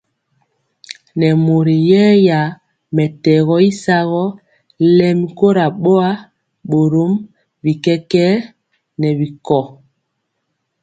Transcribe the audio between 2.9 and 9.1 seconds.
mɛtɛgɔ y sagɔ lɛmi kora boa, borom bi kɛkɛɛ nɛ